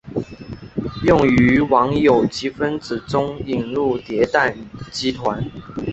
[1.03, 4.57] 用于往有机分子中引入叠氮
[4.91, 5.45] 基团。